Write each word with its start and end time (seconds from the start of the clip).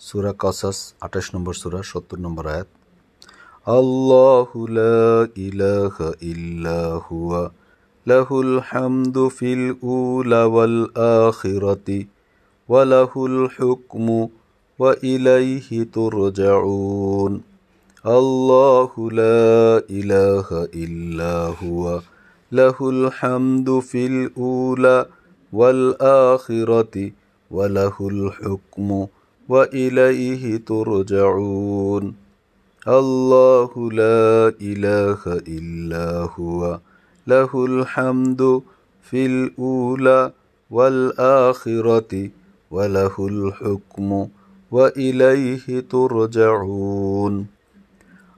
সুরা 0.00 0.32
কসাস 0.38 0.78
আঠাশ 1.00 1.26
নম্বর 1.34 1.54
সুরা 1.54 1.80
সত্তর 1.90 2.18
নম্বর 2.18 2.44
আয়াত 2.46 2.68
আল্লাহু 3.66 4.58
লা 4.70 5.04
ইলাহা 5.38 6.08
ইল্লা 6.22 6.82
হুয়া 7.06 7.42
লাহুল 8.06 8.54
হামদু 8.62 9.24
ফিল 9.30 9.64
উলা 9.88 10.42
ওয়াল 10.46 10.78
আখিরাতি 11.22 12.00
ওয়া 12.68 12.82
লাহুল 12.84 13.38
হুকমু 13.54 14.20
ওয়া 14.78 14.90
ইলাইহি 15.06 15.86
তুরজাউন 15.94 17.32
আল্লাহু 18.04 19.00
লা 19.14 19.38
ইলাহা 19.92 20.60
ইল্লা 20.76 21.36
হুয়া 21.58 21.96
লাহুল 22.52 23.02
হামদু 23.18 23.74
ফিল 23.82 24.18
উলা 24.44 24.96
ওয়াল 25.52 25.82
আখিরাতি 26.26 27.04
ওয়া 27.50 27.66
লাহুল 27.70 28.20
হুকমু 28.36 29.00
وإليه 29.49 30.57
ترجعون. 30.57 32.15
الله 32.87 33.91
لا 33.91 34.53
إله 34.61 35.21
إلا 35.27 36.29
هو. 36.35 36.79
له 37.27 37.65
الحمد 37.65 38.61
في 39.03 39.25
الأولى 39.25 40.31
والآخرة 40.71 42.29
وله 42.71 43.15
الحكم 43.19 44.27
وإليه 44.71 45.79
ترجعون. 45.79 47.47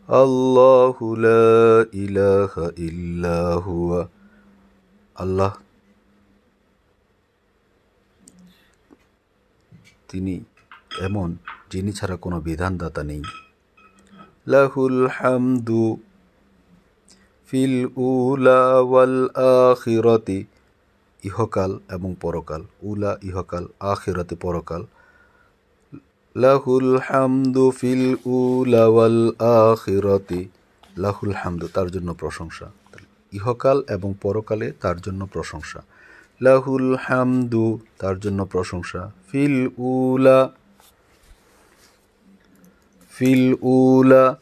الله 0.10 0.98
لا 1.18 1.86
إله 1.94 2.54
إلا 2.58 3.54
هو. 3.54 4.08
الله. 5.22 5.54
তিনি 10.10 10.59
এমন 11.00 11.36
যিনি 11.72 11.92
ছাড়া 11.92 12.16
কোনো 12.16 12.42
বিধানদাতা 12.42 13.04
নেই। 13.04 13.24
লাহুল 14.48 15.08
হামদু 15.08 15.98
ফিল 17.48 17.88
উলা 17.96 18.80
ওয়াল 18.80 19.30
আখিরতি, 19.36 20.46
ইহকাল 21.24 21.80
এবং 21.90 22.16
পরকাল। 22.22 22.66
উলা, 22.82 23.18
ইহকাল, 23.24 23.68
আখিরতে, 23.80 24.36
পরকাল। 24.36 24.86
লাহুল 26.36 26.98
হামদু 26.98 27.72
ফিল 27.72 28.16
উলা 28.26 28.86
ওয়াল 28.86 29.32
আখিরতি। 29.40 30.50
লাহুল 30.98 31.34
হামদু, 31.34 31.68
তার 31.74 31.92
জন্য 31.92 32.14
প্রশংসা। 32.14 32.72
ইহকাল 33.34 33.84
এবং 33.90 34.14
পরকালে 34.22 34.72
তার 34.72 35.02
জন্য 35.02 35.26
প্রশংসা। 35.26 35.82
লাহুল 36.42 36.96
হামদু, 36.96 37.80
তার 37.98 38.20
জন্য 38.20 38.46
প্রশংসা। 38.46 39.12
ফিল 39.32 39.70
উলা 39.78 40.50
ফিল 43.20 43.54
উলা 43.62 44.36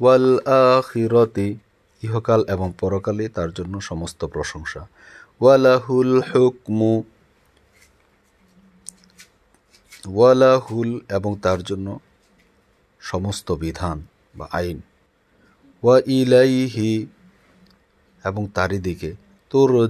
ওয়াল 0.00 0.38
আখিরতি, 0.78 1.54
ইহকাল 2.02 2.44
এবং 2.48 2.72
পরকালে 2.80 3.28
তার 3.28 3.52
জন্য 3.52 3.80
সমস্ত 3.80 4.24
প্রশংসা। 4.24 4.86
ওয়ালাহুল 5.40 6.20
হুকমু, 6.20 7.02
ওয়ালাহুল 10.08 11.00
এবং 11.08 11.36
তার 11.42 11.62
জন্য 11.62 12.00
সমস্ত 13.00 13.52
বিধান 13.52 14.02
বা 14.34 14.48
আইন। 14.52 14.80
ওয়া 15.82 16.00
ইলাইহি 16.06 17.06
এবং 18.24 18.46
তারই 18.54 18.78
দিকে 18.78 19.14
তোর 19.50 19.88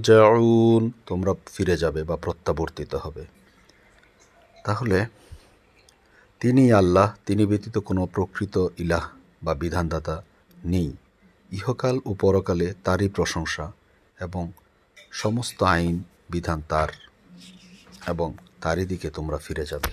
তোমরা 1.05 1.33
ফিরে 1.53 1.77
যাবে 1.77 2.03
বা 2.03 2.15
প্রত্যাবর্তিত 2.15 2.95
হবে। 2.95 3.25
তাহলে 4.63 5.05
তিনি 6.41 6.73
আল্লাহ, 6.73 7.15
তিনি 7.25 7.45
ব্যতীত 7.45 7.77
কোনো 7.77 8.05
প্রকৃত 8.05 8.67
ইলাহ 8.77 9.09
বা 9.43 9.53
বিধানদাতা 9.53 10.23
নেই। 10.65 10.89
ইহকাল 11.51 11.99
ও 12.05 12.13
পরকালে 12.13 12.73
তারই 12.83 13.09
প্রশংসা 13.09 13.71
এবং 14.19 14.51
সমস্ত 15.11 15.63
আইন, 15.63 16.03
বিধান 16.29 16.61
তার 16.69 16.87
এবং 18.07 18.33
তারই 18.61 18.85
দিকে 18.85 19.09
তোমরা 19.09 19.37
ফিরে 19.37 19.65
যাবে। 19.65 19.91